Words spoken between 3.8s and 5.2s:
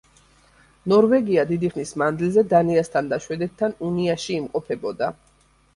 უნიაში იმყოფებოდა.